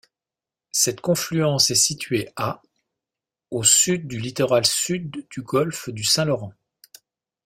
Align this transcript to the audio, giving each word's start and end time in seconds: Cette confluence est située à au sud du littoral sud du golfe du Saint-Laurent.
Cette 0.71 0.99
confluence 0.99 1.69
est 1.69 1.75
située 1.75 2.27
à 2.35 2.63
au 3.51 3.63
sud 3.63 4.07
du 4.07 4.17
littoral 4.19 4.65
sud 4.65 5.27
du 5.29 5.43
golfe 5.43 5.89
du 5.91 6.03
Saint-Laurent. 6.03 6.55